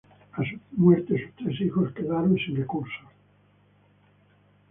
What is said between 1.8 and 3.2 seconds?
quedaron sin recursos.